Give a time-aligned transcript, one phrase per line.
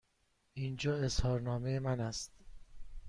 [0.53, 2.31] اینجا اظهارنامه من است.